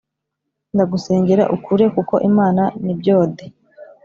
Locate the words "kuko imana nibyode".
1.95-3.45